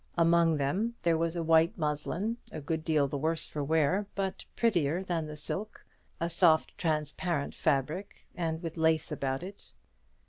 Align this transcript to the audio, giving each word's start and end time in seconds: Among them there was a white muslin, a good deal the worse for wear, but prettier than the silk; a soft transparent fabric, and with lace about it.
Among 0.17 0.57
them 0.57 0.95
there 1.03 1.15
was 1.15 1.35
a 1.35 1.43
white 1.43 1.77
muslin, 1.77 2.37
a 2.51 2.59
good 2.59 2.83
deal 2.83 3.07
the 3.07 3.19
worse 3.19 3.45
for 3.45 3.63
wear, 3.63 4.07
but 4.15 4.45
prettier 4.55 5.03
than 5.03 5.27
the 5.27 5.35
silk; 5.35 5.85
a 6.19 6.27
soft 6.27 6.75
transparent 6.75 7.53
fabric, 7.53 8.25
and 8.33 8.63
with 8.63 8.77
lace 8.77 9.11
about 9.11 9.43
it. 9.43 9.73